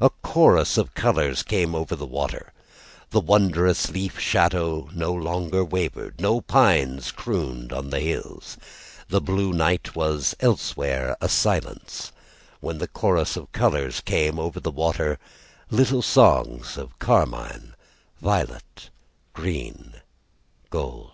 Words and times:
A 0.00 0.08
chorus 0.08 0.78
of 0.78 0.94
colors 0.94 1.42
came 1.42 1.74
over 1.74 1.94
the 1.94 2.06
water; 2.06 2.54
The 3.10 3.20
wondrous 3.20 3.90
leaf 3.90 4.18
shadow 4.18 4.88
no 4.94 5.12
longer 5.12 5.62
wavered, 5.62 6.22
No 6.22 6.40
pines 6.40 7.12
crooned 7.12 7.70
on 7.70 7.90
the 7.90 8.00
hills, 8.00 8.56
The 9.10 9.20
blue 9.20 9.52
night 9.52 9.94
was 9.94 10.34
elsewhere 10.40 11.18
a 11.20 11.28
silence, 11.28 12.12
When 12.60 12.78
the 12.78 12.88
chorus 12.88 13.36
of 13.36 13.52
colors 13.52 14.00
came 14.00 14.38
over 14.38 14.58
the 14.58 14.70
water, 14.70 15.18
Little 15.68 16.00
songs 16.00 16.78
of 16.78 16.98
carmine, 16.98 17.74
violet, 18.22 18.88
green, 19.34 19.96
gold. 20.70 21.12